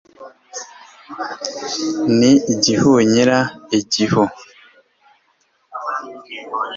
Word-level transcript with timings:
n'igihunyira, 2.19 3.39
igihu 3.79 4.23